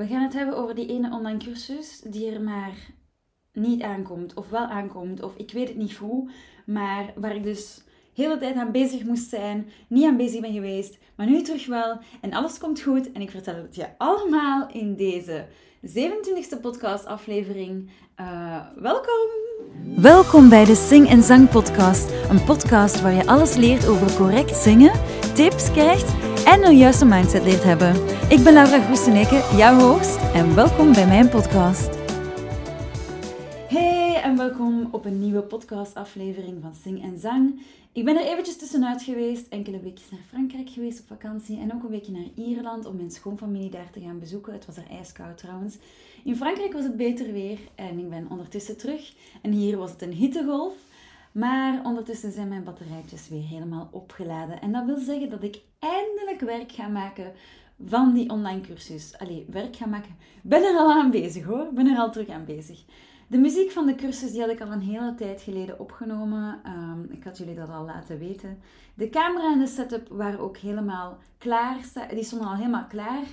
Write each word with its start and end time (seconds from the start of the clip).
We 0.00 0.06
gaan 0.06 0.22
het 0.22 0.32
hebben 0.32 0.56
over 0.56 0.74
die 0.74 0.86
ene 0.86 1.12
online 1.12 1.38
cursus 1.38 2.00
die 2.00 2.30
er 2.30 2.40
maar 2.40 2.72
niet 3.52 3.82
aankomt, 3.82 4.34
of 4.34 4.50
wel 4.50 4.66
aankomt, 4.66 5.22
of 5.22 5.36
ik 5.36 5.50
weet 5.52 5.68
het 5.68 5.76
niet 5.76 5.96
hoe, 5.96 6.30
maar 6.66 7.12
waar 7.16 7.36
ik 7.36 7.42
dus 7.42 7.82
de 8.14 8.22
hele 8.22 8.38
tijd 8.38 8.56
aan 8.56 8.72
bezig 8.72 9.04
moest 9.04 9.28
zijn, 9.28 9.66
niet 9.88 10.04
aan 10.04 10.16
bezig 10.16 10.40
ben 10.40 10.52
geweest, 10.52 10.98
maar 11.16 11.26
nu 11.26 11.42
terug 11.42 11.66
wel 11.66 11.98
en 12.20 12.32
alles 12.32 12.58
komt 12.58 12.80
goed 12.80 13.12
en 13.12 13.20
ik 13.20 13.30
vertel 13.30 13.54
het 13.54 13.74
je 13.74 13.86
allemaal 13.98 14.68
in 14.72 14.96
deze 14.96 15.46
27e 15.86 16.60
podcastaflevering. 16.60 17.90
Uh, 18.20 18.60
welkom! 18.76 19.28
Welkom 19.96 20.48
bij 20.48 20.64
de 20.64 20.74
Sing 20.74 21.08
en 21.08 21.22
Zang 21.22 21.48
podcast, 21.48 22.10
een 22.30 22.44
podcast 22.44 23.00
waar 23.00 23.12
je 23.12 23.26
alles 23.26 23.56
leert 23.56 23.86
over 23.86 24.16
correct 24.16 24.56
zingen, 24.56 24.92
tips 25.34 25.70
krijgt 25.70 26.19
en 26.44 26.64
een 26.64 26.76
juiste 26.76 27.04
mindset 27.04 27.42
leert 27.42 27.62
hebben. 27.62 27.94
Ik 28.28 28.44
ben 28.44 28.52
Laura 28.52 28.80
Groeseneke, 28.80 29.56
jouw 29.56 29.78
host 29.78 30.18
en 30.34 30.54
welkom 30.54 30.92
bij 30.92 31.06
mijn 31.06 31.28
podcast. 31.28 31.88
Hey 33.68 34.20
en 34.22 34.36
welkom 34.36 34.88
op 34.90 35.04
een 35.04 35.20
nieuwe 35.20 35.42
podcastaflevering 35.42 36.58
van 36.62 36.74
Sing 36.82 37.02
en 37.02 37.18
Zang. 37.18 37.60
Ik 37.92 38.04
ben 38.04 38.16
er 38.16 38.26
eventjes 38.26 38.56
tussenuit 38.56 39.02
geweest, 39.02 39.48
enkele 39.48 39.80
weken 39.80 40.02
naar 40.10 40.20
Frankrijk 40.28 40.68
geweest 40.70 41.00
op 41.00 41.06
vakantie 41.06 41.58
en 41.58 41.74
ook 41.74 41.82
een 41.82 41.90
weekje 41.90 42.12
naar 42.12 42.46
Ierland 42.46 42.86
om 42.86 42.96
mijn 42.96 43.10
schoonfamilie 43.10 43.70
daar 43.70 43.90
te 43.90 44.00
gaan 44.00 44.18
bezoeken. 44.18 44.52
Het 44.52 44.66
was 44.66 44.76
er 44.76 44.90
ijskoud 44.90 45.38
trouwens. 45.38 45.76
In 46.24 46.36
Frankrijk 46.36 46.72
was 46.72 46.84
het 46.84 46.96
beter 46.96 47.32
weer 47.32 47.58
en 47.74 47.98
ik 47.98 48.10
ben 48.10 48.26
ondertussen 48.30 48.76
terug. 48.76 49.12
En 49.42 49.52
hier 49.52 49.76
was 49.76 49.90
het 49.90 50.02
een 50.02 50.12
hittegolf. 50.12 50.74
Maar 51.32 51.84
ondertussen 51.84 52.32
zijn 52.32 52.48
mijn 52.48 52.64
batterijtjes 52.64 53.28
weer 53.28 53.42
helemaal 53.42 53.88
opgeladen. 53.90 54.60
En 54.60 54.72
dat 54.72 54.84
wil 54.84 54.98
zeggen 54.98 55.30
dat 55.30 55.42
ik 55.42 55.60
eindelijk 55.78 56.40
werk 56.40 56.72
ga 56.72 56.88
maken 56.88 57.32
van 57.86 58.12
die 58.12 58.30
online 58.30 58.60
cursus. 58.60 59.18
Allee, 59.18 59.46
werk 59.48 59.76
ga 59.76 59.86
maken. 59.86 60.16
Ben 60.42 60.62
er 60.62 60.78
al 60.78 60.92
aan 60.92 61.10
bezig 61.10 61.44
hoor. 61.44 61.68
Ben 61.72 61.86
er 61.86 61.98
al 61.98 62.10
terug 62.10 62.28
aan 62.28 62.44
bezig. 62.44 62.84
De 63.26 63.38
muziek 63.38 63.70
van 63.70 63.86
de 63.86 63.94
cursus 63.94 64.30
die 64.30 64.40
had 64.40 64.50
ik 64.50 64.60
al 64.60 64.72
een 64.72 64.80
hele 64.80 65.14
tijd 65.14 65.42
geleden 65.42 65.80
opgenomen. 65.80 66.60
Um, 66.66 67.06
ik 67.10 67.24
had 67.24 67.38
jullie 67.38 67.54
dat 67.54 67.68
al 67.68 67.84
laten 67.84 68.18
weten. 68.18 68.58
De 68.94 69.08
camera 69.08 69.52
en 69.52 69.58
de 69.58 69.66
setup 69.66 70.08
waren 70.08 70.40
ook 70.40 70.56
helemaal 70.56 71.18
klaar. 71.38 71.76
Die 72.14 72.24
stonden 72.24 72.48
al 72.48 72.54
helemaal 72.54 72.86
klaar. 72.86 73.24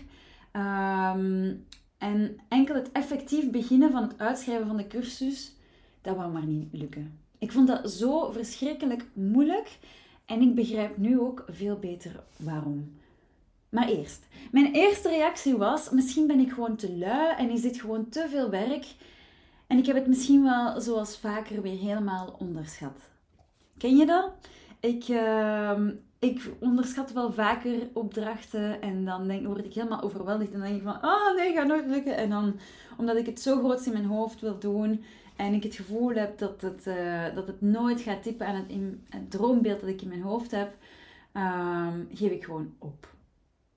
Um, 1.16 1.66
en 1.98 2.38
enkel 2.48 2.76
het 2.76 2.92
effectief 2.92 3.52
beginnen 3.52 3.92
van 3.92 4.04
het 4.04 4.18
uitschrijven 4.18 4.68
van 4.68 4.78
de 4.78 4.88
cursus, 4.88 5.56
dat 6.02 6.16
wou 6.16 6.32
maar 6.32 6.46
niet 6.46 6.68
lukken. 6.72 7.20
Ik 7.40 7.52
vond 7.52 7.68
dat 7.68 7.92
zo 7.92 8.32
verschrikkelijk 8.32 9.06
moeilijk 9.14 9.78
en 10.26 10.42
ik 10.42 10.56
begrijp 10.56 10.98
nu 10.98 11.20
ook 11.20 11.46
veel 11.50 11.80
beter 11.80 12.24
waarom. 12.38 12.96
Maar 13.70 13.88
eerst, 13.88 14.28
mijn 14.52 14.74
eerste 14.74 15.10
reactie 15.10 15.58
was: 15.58 15.90
misschien 15.90 16.28
ben 16.28 16.40
ik 16.40 16.52
gewoon 16.52 16.76
te 16.76 16.98
lui 16.98 17.36
en 17.38 17.50
is 17.50 17.62
dit 17.62 17.82
gewoon 17.82 18.10
te 18.10 18.26
veel 18.30 18.50
werk 18.50 18.86
en 19.68 19.78
ik 19.78 19.86
heb 19.86 19.96
het 19.96 20.08
misschien 20.08 20.44
wel 20.44 20.82
zoals 20.82 21.18
vaker 21.18 21.62
weer 21.62 21.78
helemaal 21.78 22.36
onderschat. 22.40 23.00
Ken 23.78 23.98
je 23.98 24.06
dat? 24.06 24.32
Ik, 24.80 25.08
uh, 25.08 25.80
ik 26.20 26.52
onderschat 26.60 27.12
wel 27.12 27.34
vaker 27.34 27.90
opdrachten 27.94 28.82
en 28.82 29.06
dan 29.06 29.28
denk, 29.28 29.46
word 29.46 29.66
ik 29.66 29.74
helemaal 29.74 30.02
overweldigd 30.02 30.54
en 30.54 30.60
dan 30.60 30.68
denk 30.68 30.82
ik 30.82 30.88
van, 30.88 31.02
ah 31.02 31.12
oh, 31.12 31.36
nee, 31.36 31.54
gaat 31.54 31.68
nooit 31.68 31.88
lukken. 31.88 32.18
En 32.18 32.30
dan, 32.30 32.60
omdat 32.98 33.16
ik 33.16 33.26
het 33.26 33.42
zo 33.42 33.58
groot 33.58 33.86
in 33.86 33.94
mijn 33.94 34.06
hoofd 34.06 34.42
wil 34.42 34.60
doen 34.60 35.04
en 35.38 35.54
ik 35.54 35.64
het 35.64 35.76
gevoel 35.76 36.14
heb 36.14 36.38
dat 36.38 36.62
het, 36.62 36.86
uh, 36.88 37.36
dat 37.36 37.48
het 37.48 37.62
nooit 37.62 38.02
gaat 38.02 38.24
typen 38.24 38.48
aan 38.48 38.66
het, 39.10 39.32
droombeeld 39.32 39.80
dat 39.80 39.90
ik 39.90 40.02
in 40.02 40.08
mijn 40.08 40.22
hoofd 40.22 40.52
heb, 40.52 40.78
um, 41.34 42.08
geef 42.14 42.32
ik 42.32 42.44
gewoon 42.44 42.74
op. 42.80 43.16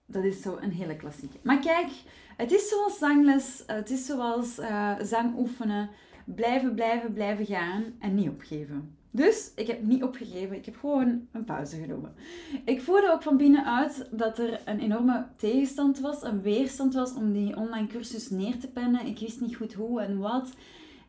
Dat 0.07 0.25
is 0.25 0.43
zo 0.43 0.57
een 0.61 0.73
hele 0.73 0.97
klassieke. 0.97 1.37
Maar 1.43 1.59
kijk, 1.59 1.89
het 2.37 2.53
is 2.53 2.69
zoals 2.69 2.99
zangles, 2.99 3.63
het 3.67 3.91
is 3.91 4.07
zoals 4.07 4.59
uh, 4.59 4.95
zang 5.03 5.39
oefenen. 5.39 5.91
Blijven, 6.25 6.75
blijven, 6.75 7.13
blijven 7.13 7.47
gaan 7.47 7.85
en 7.99 8.15
niet 8.15 8.29
opgeven. 8.29 8.97
Dus 9.13 9.53
ik 9.57 9.67
heb 9.67 9.83
niet 9.83 10.03
opgegeven, 10.03 10.57
ik 10.57 10.65
heb 10.65 10.77
gewoon 10.77 11.27
een 11.33 11.45
pauze 11.45 11.77
genomen. 11.77 12.15
Ik 12.65 12.81
voelde 12.81 13.13
ook 13.13 13.23
van 13.23 13.37
binnenuit 13.37 14.09
dat 14.11 14.39
er 14.39 14.61
een 14.65 14.79
enorme 14.79 15.27
tegenstand 15.37 16.01
was, 16.01 16.23
een 16.23 16.43
weerstand 16.43 16.95
was 16.95 17.15
om 17.15 17.33
die 17.33 17.57
online 17.57 17.87
cursus 17.87 18.31
neer 18.31 18.59
te 18.59 18.69
pennen. 18.69 19.07
Ik 19.07 19.19
wist 19.19 19.41
niet 19.41 19.57
goed 19.57 19.73
hoe 19.73 20.01
en 20.01 20.19
wat. 20.19 20.53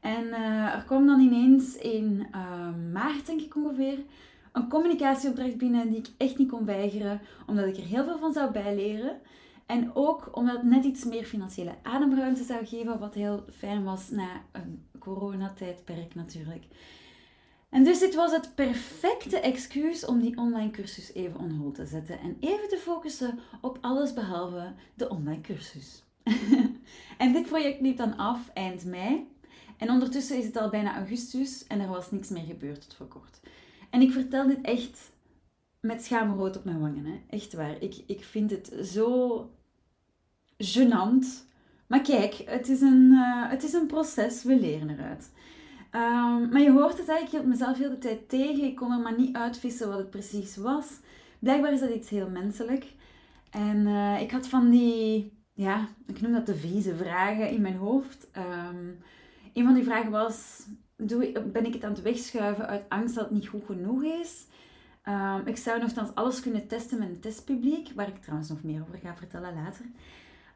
En 0.02 0.24
uh, 0.24 0.76
er 0.76 0.84
kwam 0.86 1.06
dan 1.08 1.20
ineens 1.20 1.78
in 1.78 2.28
uh, 2.36 2.92
maart, 2.92 3.26
denk 3.26 3.42
ik 3.42 3.56
ongeveer, 3.56 4.00
een 4.52 4.70
communicatieopdracht 4.70 5.58
binnen 5.58 5.90
die 5.90 5.98
ik 5.98 6.08
echt 6.18 6.38
niet 6.38 6.50
kon 6.50 6.66
weigeren, 6.66 7.22
omdat 7.48 7.68
ik 7.68 7.78
er 7.78 7.84
heel 7.84 8.04
veel 8.04 8.18
van 8.18 8.34
zou 8.34 8.52
bijleren. 8.52 9.20
En 9.66 9.96
ook 9.96 10.30
omdat 10.32 10.56
het 10.56 10.64
net 10.64 10.84
iets 10.84 11.04
meer 11.04 11.24
financiële 11.24 11.76
ademruimte 11.84 12.44
zou 12.44 12.66
geven, 12.66 13.00
wat 13.00 13.14
heel 13.14 13.46
fijn 13.52 13.84
was 13.84 14.10
na 14.10 14.30
een 14.52 14.86
coronatijdperk 15.00 16.16
natuurlijk. 16.16 16.66
En 17.70 17.84
dus 17.84 18.00
dit 18.00 18.16
was 18.16 18.32
het 18.32 18.56
perfecte 18.56 19.40
excuus 19.40 20.06
om 20.06 20.20
die 20.20 20.38
online 20.38 20.72
cursus 20.72 21.14
even 21.14 21.40
on 21.40 21.52
hold 21.52 21.76
te 21.76 21.86
zetten 21.86 22.20
en 22.20 22.38
even 22.40 22.70
te 22.70 22.78
focussen 22.78 23.40
op 23.62 23.78
alles 23.82 24.14
behalve 24.14 24.74
de 24.94 25.10
online 25.10 25.42
cursus. 25.42 26.04
en 27.18 27.34
dit 27.34 27.46
project 27.46 27.82
liep 27.82 27.98
dan 27.98 28.18
af 28.18 28.50
eind 28.54 28.86
mei. 28.86 29.28
En 29.82 29.90
ondertussen 29.90 30.38
is 30.38 30.46
het 30.46 30.58
al 30.58 30.70
bijna 30.70 30.96
augustus 30.96 31.68
en 31.68 31.80
er 31.80 31.88
was 31.88 32.12
niks 32.12 32.30
meer 32.30 32.44
gebeurd 32.44 32.82
tot 32.82 32.94
voor 32.94 33.08
kort. 33.08 33.40
En 33.90 34.02
ik 34.02 34.12
vertel 34.12 34.48
dit 34.48 34.62
echt 34.62 35.12
met 35.80 36.04
schaamrood 36.04 36.58
op 36.58 36.64
mijn 36.64 36.80
wangen. 36.80 37.06
Hè. 37.06 37.22
Echt 37.30 37.54
waar. 37.54 37.82
Ik, 37.82 37.96
ik 38.06 38.24
vind 38.24 38.52
het 38.52 38.74
zo 38.84 39.50
gênant. 40.58 41.26
Maar 41.88 42.02
kijk, 42.02 42.34
het 42.46 42.70
is 42.70 42.82
een, 42.82 43.12
uh, 43.12 43.50
het 43.50 43.64
is 43.64 43.74
een 43.74 43.88
proces. 43.88 44.44
We 44.44 44.60
leren 44.60 44.90
eruit. 44.90 45.32
Um, 45.92 46.50
maar 46.50 46.62
je 46.62 46.72
hoort 46.72 46.98
het 46.98 47.10
eigenlijk, 47.10 47.26
ik 47.26 47.32
hield 47.32 47.46
mezelf 47.46 47.78
heel 47.78 47.90
de 47.90 47.98
tijd 47.98 48.30
tegen. 48.30 48.64
Ik 48.64 48.76
kon 48.76 48.92
er 48.92 49.00
maar 49.00 49.18
niet 49.18 49.36
uitvissen 49.36 49.90
wat 49.90 49.98
het 49.98 50.10
precies 50.10 50.56
was. 50.56 50.88
Blijkbaar 51.40 51.74
is 51.74 51.80
dat 51.80 51.96
iets 51.96 52.10
heel 52.10 52.30
menselijk. 52.30 52.94
En 53.52 53.78
uh, 53.78 54.22
ik 54.22 54.32
had 54.32 54.48
van 54.48 54.70
die, 54.70 55.34
ja, 55.54 55.88
ik 56.08 56.22
noem 56.22 56.32
dat 56.32 56.46
de 56.46 56.56
vieze 56.56 56.96
vragen 56.96 57.50
in 57.50 57.62
mijn 57.62 57.78
hoofd. 57.78 58.28
Um, 58.38 58.98
een 59.54 59.66
van 59.66 59.74
die 59.74 59.84
vragen 59.84 60.12
was, 60.12 60.68
doe, 60.98 61.42
ben 61.52 61.66
ik 61.66 61.74
het 61.74 61.84
aan 61.84 61.92
het 61.92 62.02
wegschuiven 62.02 62.68
uit 62.68 62.84
angst 62.90 63.16
dat 63.16 63.24
het 63.24 63.34
niet 63.34 63.48
goed 63.48 63.66
genoeg 63.66 64.04
is? 64.04 64.48
Um, 65.06 65.48
ik 65.48 65.58
zou 65.58 65.80
nogthans 65.80 66.16
alles 66.16 66.40
kunnen 66.40 66.68
testen 66.68 67.00
met 67.00 67.08
een 67.08 67.20
testpubliek, 67.20 67.92
waar 67.96 68.08
ik 68.08 68.22
trouwens 68.22 68.50
nog 68.50 68.64
meer 68.64 68.82
over 68.82 68.98
ga 68.98 69.16
vertellen 69.16 69.54
later. 69.54 69.86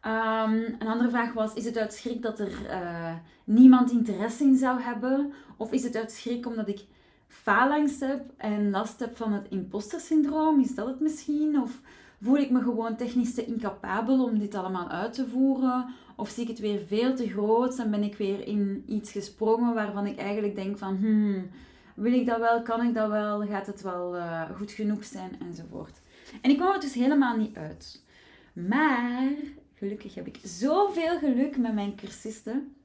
Um, 0.06 0.76
een 0.80 0.88
andere 0.88 1.10
vraag 1.10 1.34
was: 1.34 1.54
is 1.54 1.66
het 1.66 1.78
uit 1.78 1.94
schrik 1.94 2.22
dat 2.22 2.40
er 2.40 2.52
uh, 2.70 3.16
niemand 3.44 3.92
interesse 3.92 4.44
in 4.44 4.58
zou 4.58 4.82
hebben? 4.82 5.34
Of 5.58 5.72
is 5.72 5.84
het 5.84 5.96
uit 5.96 6.12
schrik 6.12 6.46
omdat 6.46 6.68
ik 6.68 6.86
faalangst 7.28 8.00
heb 8.00 8.22
en 8.38 8.70
last 8.70 9.00
heb 9.00 9.18
van 9.18 9.34
het 9.34 9.48
imposter-syndroom? 9.50 10.60
Is 10.60 10.76
dat 10.76 10.88
het 10.88 11.00
misschien? 11.00 11.62
Of 11.62 11.82
voel 12.22 12.38
ik 12.38 12.50
me 12.50 12.62
gewoon 12.62 12.96
technisch 12.96 13.34
te 13.34 13.46
incapabel 13.46 14.24
om 14.24 14.40
dit 14.40 14.56
allemaal 14.56 14.90
uit 14.90 15.14
te 15.14 15.28
voeren? 15.28 15.94
Of 16.16 16.30
zie 16.30 16.44
ik 16.44 16.50
het 16.50 16.60
weer 16.60 16.80
veel 16.88 17.16
te 17.16 17.30
groot 17.30 17.80
en 17.80 17.92
ben 17.92 18.04
ik 18.04 18.16
weer 18.16 18.48
in 18.48 18.84
iets 18.88 19.12
gesprongen 19.12 19.74
waarvan 19.74 20.06
ik 20.06 20.18
eigenlijk 20.18 20.56
denk 20.56 20.78
van, 20.78 20.96
hmm, 20.96 21.50
wil 21.96 22.14
ik 22.14 22.26
dat 22.26 22.40
wel, 22.40 22.62
kan 22.62 22.88
ik 22.88 22.94
dat 22.94 23.10
wel, 23.10 23.42
gaat 23.48 23.68
het 23.68 23.82
wel 23.82 24.16
uh, 24.16 24.50
goed 24.56 24.72
genoeg 24.72 25.06
zijn 25.06 25.40
enzovoort. 25.40 26.02
En 26.42 26.50
ik 26.50 26.58
kwam 26.58 26.74
er 26.74 26.80
dus 26.80 26.94
helemaal 26.94 27.38
niet 27.38 27.56
uit. 27.56 28.04
Maar 28.54 29.30
gelukkig 29.74 30.16
heb 30.16 30.28
ik 30.28 30.40
zoveel 30.44 31.18
geluk 31.18 31.58
met 31.58 31.74
mijn 31.74 31.96
cursisten. 31.96 32.76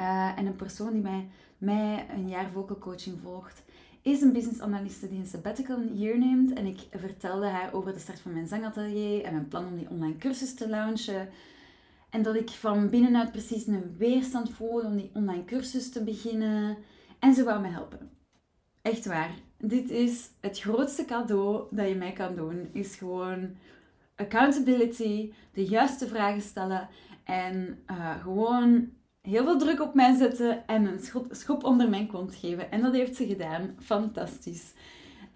Uh, 0.00 0.38
en 0.38 0.46
een 0.46 0.56
persoon 0.56 0.92
die 0.92 1.02
mij, 1.02 1.28
mij 1.58 2.06
een 2.10 2.28
jaar 2.28 2.50
vocal 2.50 2.78
coaching 2.78 3.18
volgt, 3.22 3.62
is 4.02 4.20
een 4.20 4.32
business 4.32 4.60
analyste 4.60 5.08
die 5.08 5.18
een 5.18 5.26
sabbatical 5.26 5.82
year 5.94 6.18
neemt. 6.18 6.52
En 6.52 6.66
ik 6.66 6.78
vertelde 6.90 7.46
haar 7.46 7.72
over 7.72 7.92
de 7.92 7.98
start 7.98 8.20
van 8.20 8.32
mijn 8.32 8.46
zangatelier 8.46 9.24
en 9.24 9.32
mijn 9.32 9.48
plan 9.48 9.66
om 9.66 9.76
die 9.76 9.90
online 9.90 10.16
cursus 10.16 10.54
te 10.54 10.68
launchen. 10.68 11.28
En 12.10 12.22
dat 12.22 12.34
ik 12.34 12.50
van 12.50 12.90
binnenuit 12.90 13.32
precies 13.32 13.66
een 13.66 13.94
weerstand 13.96 14.50
voelde 14.50 14.86
om 14.86 14.96
die 14.96 15.10
online 15.14 15.44
cursus 15.44 15.90
te 15.90 16.04
beginnen. 16.04 16.76
En 17.18 17.34
ze 17.34 17.44
wou 17.44 17.60
me 17.60 17.68
helpen. 17.68 18.10
Echt 18.82 19.06
waar. 19.06 19.34
Dit 19.58 19.90
is 19.90 20.30
het 20.40 20.58
grootste 20.58 21.04
cadeau 21.04 21.66
dat 21.70 21.88
je 21.88 21.94
mij 21.94 22.12
kan 22.12 22.34
doen. 22.34 22.68
Is 22.72 22.96
gewoon 22.96 23.56
accountability, 24.16 25.32
de 25.52 25.64
juiste 25.64 26.06
vragen 26.06 26.42
stellen 26.42 26.88
en 27.24 27.78
uh, 27.90 28.22
gewoon 28.22 28.90
heel 29.22 29.44
veel 29.44 29.58
druk 29.58 29.80
op 29.80 29.94
mij 29.94 30.16
zetten 30.16 30.66
en 30.66 30.86
een 30.86 31.26
schop, 31.30 31.64
onder 31.64 31.88
mijn 31.88 32.06
kont 32.06 32.34
geven. 32.34 32.70
En 32.70 32.82
dat 32.82 32.92
heeft 32.92 33.16
ze 33.16 33.26
gedaan. 33.26 33.74
Fantastisch. 33.78 34.72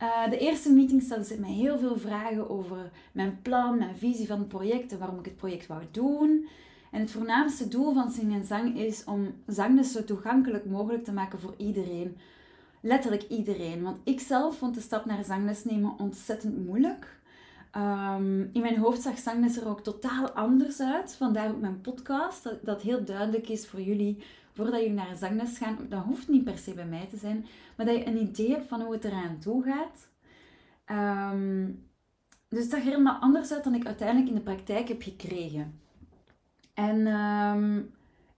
Uh, 0.03 0.31
de 0.31 0.39
eerste 0.39 0.73
meeting 0.73 1.03
stelde 1.03 1.25
ze 1.25 1.41
mij 1.41 1.51
heel 1.51 1.79
veel 1.79 1.99
vragen 1.99 2.51
over 2.51 2.91
mijn 3.13 3.39
plan, 3.43 3.79
mijn 3.79 3.97
visie 3.97 4.27
van 4.27 4.39
het 4.39 4.49
project 4.49 4.93
en 4.93 4.99
waarom 4.99 5.19
ik 5.19 5.25
het 5.25 5.37
project 5.37 5.67
wou 5.67 5.83
doen. 5.91 6.49
En 6.91 7.01
het 7.01 7.11
voornaamste 7.11 7.69
doel 7.69 7.93
van 7.93 8.11
Zing 8.11 8.35
en 8.35 8.45
Zang 8.45 8.79
is 8.79 9.05
om 9.05 9.35
zangles 9.47 9.93
zo 9.93 10.05
toegankelijk 10.05 10.65
mogelijk 10.65 11.05
te 11.05 11.13
maken 11.13 11.41
voor 11.41 11.55
iedereen. 11.57 12.17
Letterlijk 12.81 13.23
iedereen. 13.29 13.83
Want 13.83 13.99
ik 14.05 14.21
zelf 14.21 14.59
vond 14.59 14.75
de 14.75 14.81
stap 14.81 15.05
naar 15.05 15.25
zangles 15.25 15.65
nemen 15.65 15.99
ontzettend 15.99 16.67
moeilijk. 16.67 17.21
Ehm, 17.77 18.41
in 18.41 18.61
mijn 18.61 18.79
hoofd 18.79 19.03
zag 19.03 19.19
zangles 19.19 19.57
er 19.57 19.69
ook 19.69 19.81
totaal 19.81 20.31
anders 20.31 20.81
uit. 20.81 21.15
Vandaar 21.15 21.51
ook 21.51 21.61
mijn 21.61 21.81
podcast. 21.81 22.43
Dat, 22.43 22.65
dat 22.65 22.83
heel 22.83 23.05
duidelijk 23.05 23.49
is 23.49 23.67
voor 23.67 23.81
jullie. 23.81 24.25
Voordat 24.53 24.81
jullie 24.81 24.95
naar 24.95 25.11
een 25.11 25.17
zangles 25.17 25.59
gaan, 25.59 25.79
dat 25.89 26.03
hoeft 26.05 26.29
niet 26.29 26.45
per 26.45 26.59
se 26.59 26.75
bij 26.75 26.87
mij 26.87 27.07
te 27.07 27.17
zijn. 27.17 27.47
Maar 27.77 27.87
dat 27.87 27.97
je 27.97 28.07
een 28.07 28.21
idee 28.21 28.51
hebt 28.51 28.69
van 28.69 28.81
hoe 28.81 28.93
het 28.93 29.05
eraan 29.05 29.39
toe 29.39 29.63
gaat. 29.63 30.09
Ehm, 30.85 31.71
dus 32.49 32.61
het 32.61 32.71
zag 32.71 32.81
er 32.81 32.87
helemaal 32.87 33.21
anders 33.21 33.53
uit 33.53 33.65
dan 33.65 33.75
ik 33.75 33.87
uiteindelijk 33.87 34.29
in 34.29 34.35
de 34.35 34.41
praktijk 34.41 34.89
heb 34.89 35.03
gekregen. 35.03 35.81
En 36.75 37.07
ehm, 37.07 37.83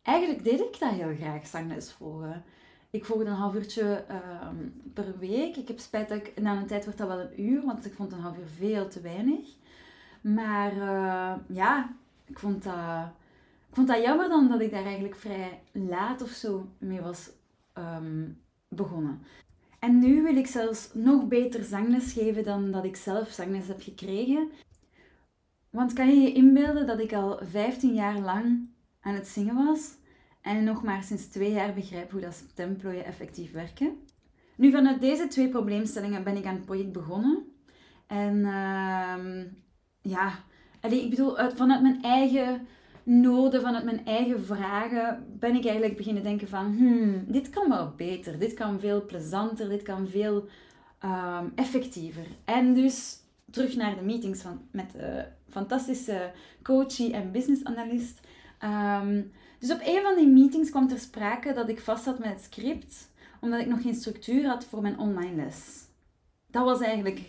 eigenlijk 0.03 0.45
deed 0.45 0.61
ik 0.61 0.79
dat 0.79 0.91
heel 0.91 1.15
graag, 1.15 1.47
zangles 1.47 1.93
volgen. 1.93 2.45
Ik 2.91 3.05
volgde 3.05 3.25
een 3.25 3.37
half 3.37 3.55
uurtje 3.55 4.05
ehm, 4.09 4.57
per 4.93 5.19
week. 5.19 5.57
Ik 5.57 5.69
heb 5.69 5.79
spijt 5.79 6.09
dat 6.09 6.19
ik, 6.19 6.41
na 6.41 6.57
een 6.57 6.67
tijd 6.67 6.85
wordt 6.85 6.99
dat 6.99 7.09
wel 7.09 7.21
een 7.21 7.41
uur, 7.43 7.65
want 7.65 7.87
ik 7.87 7.93
vond 7.93 8.13
een 8.13 8.21
half 8.21 8.39
uur 8.39 8.49
veel 8.57 8.89
te 8.89 9.01
weinig. 9.01 9.49
Maar 10.21 10.77
uh, 10.77 11.35
ja, 11.47 11.95
ik 12.25 12.39
vond, 12.39 12.63
dat, 12.63 12.75
ik 13.69 13.75
vond 13.75 13.89
dat 13.89 14.03
jammer 14.03 14.29
dan 14.29 14.49
dat 14.49 14.61
ik 14.61 14.71
daar 14.71 14.85
eigenlijk 14.85 15.17
vrij 15.17 15.61
laat 15.73 16.23
of 16.23 16.29
zo 16.29 16.69
mee 16.79 17.01
was 17.01 17.31
um, 17.79 18.41
begonnen. 18.69 19.23
En 19.79 19.99
nu 19.99 20.23
wil 20.23 20.37
ik 20.37 20.47
zelfs 20.47 20.91
nog 20.95 21.29
beter 21.29 21.65
zangles 21.65 22.13
geven 22.13 22.45
dan 22.45 22.71
dat 22.71 22.85
ik 22.85 22.97
zelf 22.97 23.29
zangles 23.29 23.67
heb 23.67 23.83
gekregen. 23.83 24.51
Want 25.71 25.93
kan 25.93 26.09
je 26.09 26.21
je 26.21 26.33
inbeelden 26.33 26.87
dat 26.87 27.01
ik 27.01 27.13
al 27.13 27.39
15 27.43 27.95
jaar 27.95 28.19
lang 28.19 28.69
aan 29.01 29.15
het 29.15 29.29
zingen 29.29 29.55
was 29.55 29.98
en 30.49 30.65
nog 30.65 30.83
maar 30.83 31.03
sinds 31.03 31.27
twee 31.27 31.53
jaar 31.53 31.75
begrijp 31.75 32.11
hoe 32.11 32.21
dat 32.21 32.45
stemplooien 32.53 33.05
effectief 33.05 33.53
werken? 33.53 33.99
Nu, 34.57 34.71
vanuit 34.71 35.01
deze 35.01 35.29
twee 35.29 35.49
probleemstellingen 35.49 36.25
ben 36.25 36.37
ik 36.37 36.45
aan 36.45 36.55
het 36.55 36.65
project 36.65 36.93
begonnen. 36.93 37.45
En 38.07 38.37
uh, 38.37 39.45
ja, 40.01 40.33
ik 40.81 41.11
bedoel, 41.11 41.35
vanuit 41.55 41.83
mijn 41.83 42.03
eigen 42.03 42.67
noden, 43.03 43.61
vanuit 43.61 43.85
mijn 43.85 44.07
eigen 44.07 44.45
vragen, 44.45 45.27
ben 45.39 45.55
ik 45.55 45.65
eigenlijk 45.65 45.97
beginnen 45.97 46.23
denken 46.23 46.49
van, 46.49 46.77
hmm, 46.77 47.25
dit 47.27 47.51
kan 47.51 47.69
wel 47.69 47.93
beter, 47.97 48.39
dit 48.39 48.55
kan 48.55 48.81
veel 48.81 49.05
plezanter, 49.05 49.69
dit 49.69 49.83
kan 49.83 50.09
veel 50.09 50.49
ehm, 50.99 51.47
effectiever. 51.55 52.27
En 52.45 52.75
dus 52.75 53.19
terug 53.51 53.77
naar 53.77 53.95
de 53.95 54.05
meetings 54.05 54.41
van, 54.43 54.61
met 54.71 54.93
de 54.93 55.25
fantastische 55.49 56.31
coachie 56.63 57.13
en 57.13 57.33
business 57.33 57.65
analyst. 57.65 58.21
Ehm, 58.59 59.21
dus 59.59 59.71
op 59.71 59.81
een 59.85 60.03
van 60.03 60.17
die 60.17 60.29
meetings 60.29 60.71
kwam 60.71 60.89
ter 60.89 60.99
sprake 60.99 61.53
dat 61.53 61.69
ik 61.69 61.81
vast 61.81 62.05
zat 62.05 62.19
met 62.19 62.29
het 62.29 62.43
script, 62.43 63.11
omdat 63.41 63.61
ik 63.61 63.67
nog 63.67 63.83
geen 63.83 63.95
structuur 63.95 64.47
had 64.47 64.65
voor 64.65 64.83
mijn 64.83 64.99
online 64.99 65.37
les. 65.37 65.87
Dat 66.47 66.65
was 66.65 66.81
eigenlijk 66.81 67.21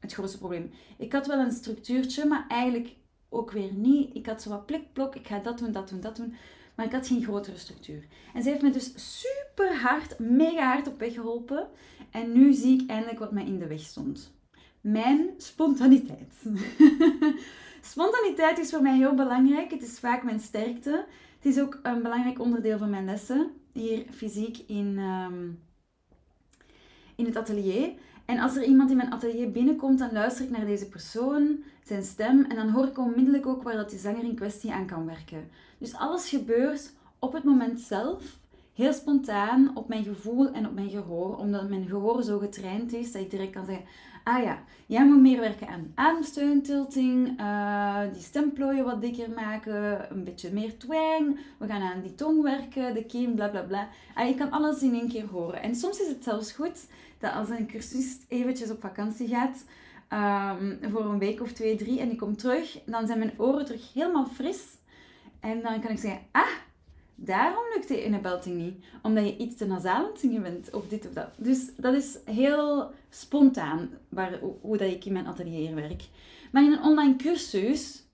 het 0.00 0.12
grootste 0.12 0.38
probleem. 0.38 0.70
Ik 0.98 1.12
had 1.12 1.26
wel 1.26 1.38
een 1.38 1.52
structuurtje, 1.52 2.24
maar 2.24 2.44
eigenlijk 2.48 2.94
ook 3.28 3.50
weer 3.50 3.72
niet. 3.72 4.14
Ik 4.14 4.26
had 4.26 4.42
zo 4.42 4.50
wat 4.50 4.66
plikblok, 4.66 5.14
ik 5.14 5.26
ga 5.26 5.38
dat 5.38 5.58
doen, 5.58 5.72
dat 5.72 5.88
doen, 5.88 6.00
dat 6.00 6.16
doen. 6.16 6.34
Maar 6.74 6.86
ik 6.86 6.92
had 6.92 7.06
geen 7.06 7.22
grotere 7.22 7.58
structuur. 7.58 8.04
En 8.34 8.42
ze 8.42 8.48
heeft 8.48 8.62
me 8.62 8.70
dus 8.70 9.20
super 9.20 9.80
hard, 9.80 10.18
mega 10.18 10.66
hard 10.66 10.86
op 10.86 10.98
weg 10.98 11.14
geholpen. 11.14 11.68
En 12.10 12.32
nu 12.32 12.52
zie 12.52 12.82
ik 12.82 12.90
eindelijk 12.90 13.18
wat 13.18 13.32
mij 13.32 13.44
in 13.44 13.58
de 13.58 13.66
weg 13.66 13.80
stond. 13.80 14.32
Mijn 14.80 15.30
spontaniteit. 15.36 16.34
spontaniteit 17.92 18.58
is 18.58 18.70
voor 18.70 18.82
mij 18.82 18.96
heel 18.96 19.14
belangrijk. 19.14 19.70
Het 19.70 19.82
is 19.82 19.98
vaak 19.98 20.22
mijn 20.22 20.40
sterkte. 20.40 21.04
Het 21.44 21.56
is 21.56 21.62
ook 21.62 21.78
een 21.82 22.02
belangrijk 22.02 22.40
onderdeel 22.40 22.78
van 22.78 22.90
mijn 22.90 23.04
lessen. 23.04 23.50
Hier 23.72 24.04
fysiek 24.10 24.58
in, 24.66 24.98
ehm, 24.98 25.48
in 27.16 27.24
het 27.24 27.36
atelier. 27.36 27.92
En 28.24 28.38
als 28.38 28.56
er 28.56 28.64
iemand 28.64 28.90
in 28.90 28.96
mijn 28.96 29.12
atelier 29.12 29.50
binnenkomt, 29.50 29.98
dan 29.98 30.12
luister 30.12 30.44
ik 30.44 30.50
naar 30.50 30.66
deze 30.66 30.88
persoon, 30.88 31.62
zijn 31.82 32.02
stem, 32.02 32.44
en 32.44 32.56
dan 32.56 32.68
hoor 32.68 32.86
ik 32.86 32.98
onmiddellijk 32.98 33.46
ook 33.46 33.62
waar 33.62 33.76
dat 33.76 33.90
die 33.90 33.98
zanger 33.98 34.24
in 34.24 34.34
kwestie 34.34 34.72
aan 34.72 34.86
kan 34.86 35.06
werken. 35.06 35.48
Dus 35.78 35.94
alles 35.94 36.28
gebeurt 36.28 36.92
op 37.18 37.32
het 37.32 37.44
moment 37.44 37.80
zelf, 37.80 38.38
heel 38.74 38.92
spontaan, 38.92 39.76
op 39.76 39.88
mijn 39.88 40.04
gevoel 40.04 40.52
en 40.52 40.66
op 40.66 40.74
mijn 40.74 40.90
gehoor, 40.90 41.36
omdat 41.36 41.68
mijn 41.68 41.86
gehoor 41.86 42.22
zo 42.22 42.38
getraind 42.38 42.92
is 42.92 43.12
dat 43.12 43.22
ik 43.22 43.30
direct 43.30 43.52
kan 43.52 43.66
zeggen: 43.66 43.84
Ah 44.24 44.42
ja, 44.42 44.64
jij 44.86 45.06
moet 45.06 45.20
meer 45.20 45.40
werken 45.40 45.68
aan 45.68 45.92
ademsteuntilting, 45.94 47.40
uh, 47.40 48.00
die 48.12 48.22
stemplooien 48.22 48.84
wat 48.84 49.00
dikker 49.00 49.30
maken, 49.30 50.10
een 50.10 50.24
beetje 50.24 50.52
meer 50.52 50.78
twang, 50.78 51.38
we 51.58 51.66
gaan 51.66 51.82
aan 51.82 52.00
die 52.02 52.14
tong 52.14 52.42
werken, 52.42 52.94
de 52.94 53.04
kiem, 53.04 53.34
bla 53.34 53.48
bla 53.48 53.62
bla. 53.62 53.88
Ah, 54.14 54.28
je 54.28 54.34
kan 54.34 54.50
alles 54.50 54.82
in 54.82 54.94
één 54.94 55.08
keer 55.08 55.26
horen. 55.26 55.62
En 55.62 55.74
soms 55.74 56.00
is 56.00 56.08
het 56.08 56.24
zelfs 56.24 56.52
goed 56.52 56.86
dat 57.18 57.32
als 57.32 57.48
een 57.48 57.66
cursist 57.66 58.24
eventjes 58.28 58.70
op 58.70 58.80
vakantie 58.80 59.28
gaat, 59.28 59.64
um, 60.58 60.78
voor 60.90 61.04
een 61.04 61.18
week 61.18 61.40
of 61.40 61.52
twee, 61.52 61.76
drie, 61.76 62.00
en 62.00 62.10
ik 62.10 62.18
kom 62.18 62.36
terug, 62.36 62.78
dan 62.86 63.06
zijn 63.06 63.18
mijn 63.18 63.34
oren 63.36 63.64
terug 63.64 63.92
helemaal 63.92 64.26
fris. 64.26 64.62
En 65.40 65.62
dan 65.62 65.80
kan 65.80 65.90
ik 65.90 65.98
zeggen, 65.98 66.20
ah, 66.30 66.46
daarom 67.14 67.62
lukt 67.74 67.88
de 67.88 68.02
ene 68.02 68.20
belting 68.20 68.56
niet. 68.56 68.84
Omdat 69.02 69.24
je 69.24 69.36
iets 69.36 69.56
te 69.56 69.66
nasaal 69.66 70.10
zingen 70.16 70.42
bent, 70.42 70.70
of 70.70 70.88
dit 70.88 71.06
of 71.06 71.12
dat. 71.12 71.28
Dus 71.36 71.70
dat 71.76 71.94
is 71.94 72.18
heel 72.24 72.90
spontaan, 73.10 73.90
waar, 74.08 74.38
hoe 74.60 74.76
dat 74.76 74.90
ik 74.90 75.04
in 75.04 75.12
mijn 75.12 75.26
atelier 75.26 75.74
werk. 75.74 76.02
Maar 76.52 76.64
in 76.64 76.72
een 76.72 76.82
online 76.82 77.16
cursus 77.16 78.04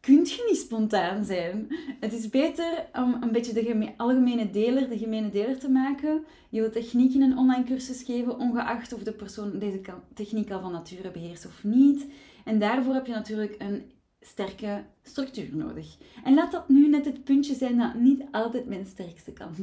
kun 0.00 0.24
je 0.24 0.44
niet 0.48 0.58
spontaan 0.58 1.24
zijn. 1.24 1.66
Het 2.00 2.12
is 2.12 2.28
beter 2.28 2.86
om 2.92 3.16
een 3.20 3.32
beetje 3.32 3.52
de 3.52 3.92
algemene 3.96 4.50
deler, 4.50 4.88
de 4.88 4.98
gemene 4.98 5.30
deler 5.30 5.58
te 5.58 5.70
maken. 5.70 6.24
Je 6.48 6.60
wilt 6.60 6.72
techniek 6.72 7.14
in 7.14 7.22
een 7.22 7.38
online 7.38 7.64
cursus 7.64 8.02
geven, 8.02 8.38
ongeacht 8.38 8.92
of 8.92 9.02
de 9.02 9.12
persoon 9.12 9.58
deze 9.58 9.80
techniek 10.14 10.50
al 10.50 10.60
van 10.60 10.72
nature 10.72 11.10
beheerst 11.10 11.46
of 11.46 11.64
niet. 11.64 12.06
En 12.44 12.58
daarvoor 12.58 12.94
heb 12.94 13.06
je 13.06 13.12
natuurlijk 13.12 13.54
een 13.58 13.90
sterke 14.20 14.84
structuur 15.02 15.56
nodig. 15.56 15.96
En 16.24 16.34
laat 16.34 16.52
dat 16.52 16.68
nu 16.68 16.88
net 16.88 17.04
het 17.04 17.24
puntje 17.24 17.54
zijn 17.54 17.78
dat 17.78 17.94
niet 17.94 18.22
altijd 18.30 18.66
mijn 18.66 18.86
sterkste 18.86 19.32
kant 19.32 19.58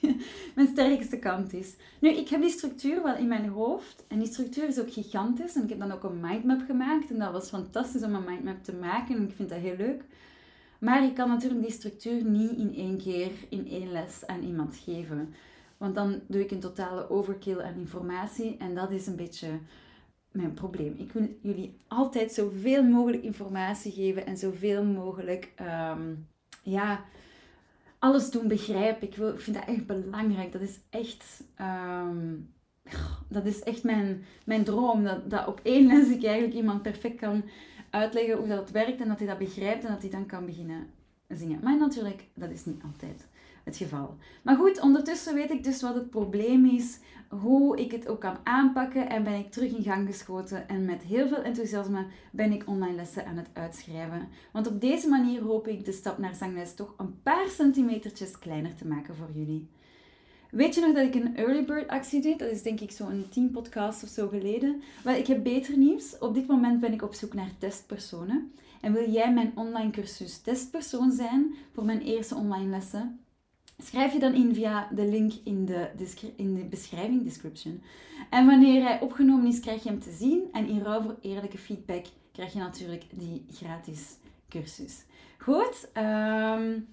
mijn 0.54 0.68
sterkste 0.68 1.18
kant 1.18 1.52
is. 1.52 1.74
Nu, 2.00 2.08
ik 2.10 2.28
heb 2.28 2.40
die 2.40 2.50
structuur 2.50 3.02
wel 3.02 3.16
in 3.16 3.28
mijn 3.28 3.48
hoofd. 3.48 4.04
En 4.08 4.18
die 4.18 4.28
structuur 4.28 4.68
is 4.68 4.80
ook 4.80 4.92
gigantisch. 4.92 5.54
En 5.54 5.62
ik 5.62 5.68
heb 5.68 5.78
dan 5.78 5.92
ook 5.92 6.02
een 6.02 6.20
mindmap 6.20 6.60
gemaakt. 6.66 7.10
En 7.10 7.18
dat 7.18 7.32
was 7.32 7.48
fantastisch 7.48 8.02
om 8.02 8.14
een 8.14 8.24
mindmap 8.24 8.64
te 8.64 8.72
maken. 8.72 9.16
En 9.16 9.22
ik 9.22 9.34
vind 9.36 9.48
dat 9.48 9.58
heel 9.58 9.76
leuk. 9.76 10.04
Maar 10.78 11.04
ik 11.04 11.14
kan 11.14 11.28
natuurlijk 11.28 11.62
die 11.62 11.72
structuur 11.72 12.24
niet 12.24 12.56
in 12.56 12.74
één 12.74 12.98
keer, 12.98 13.30
in 13.48 13.68
één 13.68 13.92
les 13.92 14.26
aan 14.26 14.42
iemand 14.42 14.76
geven. 14.76 15.34
Want 15.76 15.94
dan 15.94 16.20
doe 16.26 16.40
ik 16.40 16.50
een 16.50 16.60
totale 16.60 17.10
overkill 17.10 17.60
aan 17.60 17.78
informatie. 17.78 18.56
En 18.58 18.74
dat 18.74 18.90
is 18.90 19.06
een 19.06 19.16
beetje 19.16 19.48
mijn 20.30 20.54
probleem. 20.54 20.94
Ik 20.98 21.12
wil 21.12 21.36
jullie 21.40 21.76
altijd 21.88 22.32
zoveel 22.32 22.82
mogelijk 22.82 23.22
informatie 23.22 23.92
geven 23.92 24.26
en 24.26 24.36
zoveel 24.36 24.84
mogelijk 24.84 25.52
um, 25.60 26.26
ja, 26.62 27.04
alles 27.98 28.30
doen 28.30 28.48
begrijpen. 28.48 29.08
Ik, 29.08 29.16
wil, 29.16 29.28
ik 29.28 29.40
vind 29.40 29.56
dat 29.56 29.66
echt 29.66 29.86
belangrijk. 29.86 30.52
Dat 30.52 30.60
is 30.60 30.78
echt, 30.90 31.42
ehm, 31.54 32.34
dat 33.28 33.46
is 33.46 33.62
echt 33.62 33.82
mijn, 33.82 34.24
mijn 34.44 34.64
droom. 34.64 35.04
Dat, 35.04 35.30
dat 35.30 35.46
op 35.46 35.60
één 35.62 35.86
les 35.86 36.08
ik 36.08 36.24
eigenlijk 36.24 36.54
iemand 36.54 36.82
perfect 36.82 37.16
kan 37.16 37.44
uitleggen 37.90 38.36
hoe 38.36 38.48
dat 38.48 38.70
werkt 38.70 39.00
en 39.00 39.08
dat 39.08 39.18
hij 39.18 39.28
dat 39.28 39.38
begrijpt 39.38 39.84
en 39.84 39.92
dat 39.92 40.02
hij 40.02 40.10
dan 40.10 40.26
kan 40.26 40.46
beginnen 40.46 40.86
Maar 41.60 41.78
natuurlijk, 41.78 42.28
dat 42.34 42.50
is 42.50 42.64
niet 42.64 42.82
altijd 42.82 43.26
het 43.64 43.76
geval. 43.76 44.16
Maar 44.42 44.56
goed, 44.56 44.80
ondertussen 44.80 45.34
weet 45.34 45.50
ik 45.50 45.64
dus 45.64 45.82
wat 45.82 45.94
het 45.94 46.10
probleem 46.10 46.66
is, 46.66 46.98
hoe 47.28 47.78
ik 47.78 47.92
het 47.92 48.08
ook 48.08 48.20
kan 48.20 48.36
aanpakken 48.44 49.08
en 49.08 49.24
ben 49.24 49.38
ik 49.38 49.50
terug 49.50 49.76
in 49.76 49.82
gang 49.82 50.06
geschoten 50.06 50.68
en 50.68 50.84
met 50.84 51.02
heel 51.02 51.28
veel 51.28 51.42
enthousiasme 51.42 52.06
ben 52.32 52.52
ik 52.52 52.62
online 52.66 52.94
lessen 52.94 53.26
aan 53.26 53.36
het 53.36 53.48
uitschrijven. 53.52 54.28
Want 54.52 54.66
op 54.66 54.80
deze 54.80 55.08
manier 55.08 55.42
hoop 55.42 55.68
ik 55.68 55.84
de 55.84 55.92
stap 55.92 56.18
naar 56.18 56.34
zangles 56.34 56.74
toch 56.74 56.94
een 56.96 57.22
paar 57.22 57.48
centimetertjes 57.48 58.38
kleiner 58.38 58.74
te 58.74 58.86
maken 58.86 59.16
voor 59.16 59.30
jullie. 59.34 59.68
Weet 60.50 60.74
je 60.74 60.80
nog 60.80 60.94
dat 60.94 61.06
ik 61.06 61.14
een 61.14 61.36
early 61.36 61.64
bird 61.64 61.88
actie 61.88 62.20
deed? 62.20 62.38
Dat 62.38 62.50
is 62.50 62.62
denk 62.62 62.80
ik 62.80 62.90
zo'n 62.90 63.26
10 63.30 63.50
podcast 63.50 64.02
of 64.02 64.08
zo 64.08 64.28
geleden. 64.28 64.82
Wel, 65.04 65.14
ik 65.14 65.26
heb 65.26 65.42
beter 65.42 65.76
nieuws. 65.76 66.18
Op 66.18 66.34
dit 66.34 66.46
moment 66.46 66.80
ben 66.80 66.92
ik 66.92 67.02
op 67.02 67.14
zoek 67.14 67.34
naar 67.34 67.50
testpersonen. 67.58 68.52
En 68.80 68.92
wil 68.92 69.10
jij 69.10 69.32
mijn 69.32 69.52
online 69.54 69.90
cursus 69.90 70.38
testpersoon 70.38 71.12
zijn 71.12 71.54
voor 71.72 71.84
mijn 71.84 72.00
eerste 72.00 72.34
online 72.34 72.70
lessen? 72.70 73.20
Schrijf 73.78 74.12
je 74.12 74.18
dan 74.18 74.34
in 74.34 74.54
via 74.54 74.88
de 74.94 75.08
link 75.08 75.32
in 75.44 75.64
de, 75.64 75.90
in 76.36 76.54
de 76.54 76.64
beschrijving, 76.64 77.22
description. 77.22 77.82
En 78.30 78.46
wanneer 78.46 78.82
hij 78.82 79.00
opgenomen 79.00 79.46
is, 79.46 79.60
krijg 79.60 79.82
je 79.82 79.88
hem 79.88 80.00
te 80.00 80.12
zien. 80.12 80.42
En 80.52 80.66
in 80.66 80.82
ruil 80.82 81.02
voor 81.02 81.16
eerlijke 81.20 81.58
feedback 81.58 82.06
krijg 82.32 82.52
je 82.52 82.58
natuurlijk 82.58 83.04
die 83.10 83.44
gratis 83.52 84.16
cursus. 84.48 85.04
Goed, 85.38 85.88
um, 85.96 86.86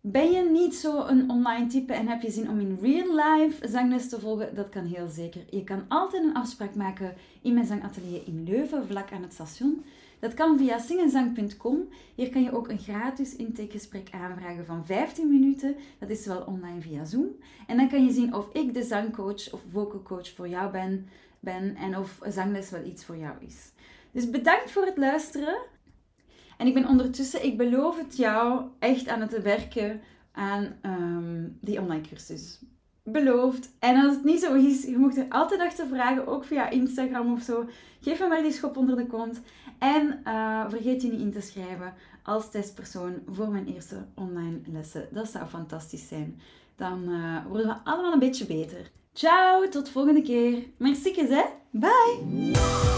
ben 0.00 0.30
je 0.30 0.50
niet 0.50 0.74
zo 0.74 1.06
een 1.06 1.30
online 1.30 1.66
type 1.66 1.92
en 1.92 2.08
heb 2.08 2.22
je 2.22 2.30
zin 2.30 2.50
om 2.50 2.60
in 2.60 2.78
real 2.80 3.14
life 3.14 3.68
zangles 3.68 4.08
te 4.08 4.20
volgen? 4.20 4.54
Dat 4.54 4.68
kan 4.68 4.84
heel 4.84 5.08
zeker. 5.08 5.44
Je 5.50 5.64
kan 5.64 5.84
altijd 5.88 6.24
een 6.24 6.34
afspraak 6.34 6.74
maken 6.74 7.14
in 7.42 7.54
mijn 7.54 7.66
zangatelier 7.66 8.22
in 8.26 8.44
Leuven, 8.44 8.86
vlak 8.86 9.12
aan 9.12 9.22
het 9.22 9.32
station. 9.32 9.84
Dat 10.22 10.34
kan 10.34 10.58
via 10.58 10.78
singenzang.com. 10.78 11.88
Hier 12.14 12.30
kan 12.30 12.42
je 12.42 12.52
ook 12.52 12.68
een 12.68 12.78
gratis 12.78 13.36
intakegesprek 13.36 14.08
aanvragen 14.10 14.66
van 14.66 14.86
15 14.86 15.28
minuten. 15.28 15.76
Dat 15.98 16.10
is 16.10 16.26
wel 16.26 16.40
online 16.40 16.80
via 16.80 17.04
Zoom. 17.04 17.28
En 17.66 17.76
dan 17.76 17.88
kan 17.88 18.04
je 18.04 18.12
zien 18.12 18.34
of 18.34 18.48
ik 18.52 18.74
de 18.74 18.82
zangcoach 18.82 19.52
of 19.52 19.60
vocal 19.70 20.02
coach 20.02 20.28
voor 20.28 20.48
jou 20.48 20.72
ben, 20.72 21.08
ben 21.40 21.76
en 21.76 21.98
of 21.98 22.18
zangles 22.28 22.70
wel 22.70 22.84
iets 22.84 23.04
voor 23.04 23.16
jou 23.16 23.34
is. 23.40 23.72
Dus 24.10 24.30
bedankt 24.30 24.70
voor 24.70 24.84
het 24.84 24.96
luisteren. 24.96 25.58
En 26.56 26.66
ik 26.66 26.74
ben 26.74 26.88
ondertussen, 26.88 27.44
ik 27.44 27.56
beloof 27.56 27.98
het 27.98 28.16
jou, 28.16 28.64
echt 28.78 29.08
aan 29.08 29.20
het 29.20 29.42
werken 29.42 30.00
aan 30.32 30.76
ehm, 30.82 31.48
die 31.60 31.80
online 31.80 32.08
cursus. 32.08 32.60
Beloofd. 33.04 33.70
En 33.78 34.04
als 34.04 34.14
het 34.14 34.24
niet 34.24 34.40
zo 34.40 34.54
is, 34.54 34.84
je 34.84 34.98
mag 34.98 35.16
er 35.16 35.26
altijd 35.28 35.60
achter 35.60 35.86
vragen, 35.86 36.26
ook 36.26 36.44
via 36.44 36.70
Instagram 36.70 37.32
of 37.32 37.42
zo. 37.42 37.68
Geef 38.00 38.20
me 38.20 38.28
maar 38.28 38.42
die 38.42 38.52
schop 38.52 38.76
onder 38.76 38.96
de 38.96 39.06
kont. 39.06 39.40
En 39.78 40.20
uh, 40.24 40.64
vergeet 40.68 41.02
je 41.02 41.10
niet 41.10 41.20
in 41.20 41.32
te 41.32 41.40
schrijven 41.40 41.94
als 42.22 42.50
testpersoon 42.50 43.14
voor 43.30 43.48
mijn 43.48 43.66
eerste 43.66 43.96
online 44.14 44.60
lessen. 44.72 45.08
Dat 45.10 45.28
zou 45.28 45.46
fantastisch 45.46 46.08
zijn. 46.08 46.40
Dan 46.76 47.08
uh, 47.08 47.46
worden 47.46 47.66
we 47.66 47.90
allemaal 47.90 48.12
een 48.12 48.18
beetje 48.18 48.46
beter. 48.46 48.90
Ciao, 49.12 49.68
tot 49.68 49.88
volgende 49.88 50.22
keer. 50.22 50.62
Merci 50.76 51.14
hè. 51.14 51.44
Bye. 51.70 52.91